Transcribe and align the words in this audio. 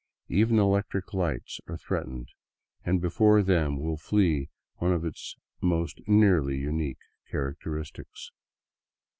Even 0.29 0.57
electric 0.57 1.13
lights 1.13 1.59
are 1.67 1.77
threatened, 1.77 2.29
and 2.83 2.99
be 3.03 3.07
fore 3.09 3.43
them 3.43 3.79
will 3.79 3.97
flee 3.97 4.49
one 4.77 4.91
of 4.91 5.05
its 5.05 5.35
most 5.61 5.99
nearly 6.07 6.57
unique 6.57 6.97
characteristics. 7.29 8.31